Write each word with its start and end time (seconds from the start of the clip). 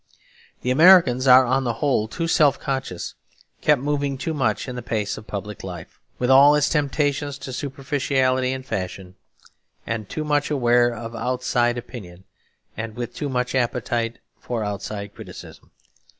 The 0.61 0.71
Americans 0.71 1.27
are 1.27 1.45
on 1.45 1.63
the 1.63 1.73
whole 1.75 2.07
too 2.07 2.27
self 2.27 2.59
conscious, 2.59 3.13
kept 3.61 3.79
moving 3.83 4.17
too 4.17 4.33
much 4.33 4.67
in 4.67 4.75
the 4.75 4.81
pace 4.81 5.15
of 5.15 5.27
public 5.27 5.63
life, 5.63 5.99
with 6.17 6.31
all 6.31 6.55
its 6.55 6.67
temptations 6.69 7.37
to 7.37 7.53
superficiality 7.53 8.51
and 8.51 8.65
fashion; 8.65 9.13
too 10.09 10.23
much 10.23 10.49
aware 10.49 10.91
of 10.91 11.15
outside 11.15 11.77
opinion 11.77 12.23
and 12.75 12.95
with 12.95 13.13
too 13.13 13.29
much 13.29 13.53
appetite 13.53 14.17
for 14.39 14.63
outside 14.63 15.13
criticism. 15.13 15.69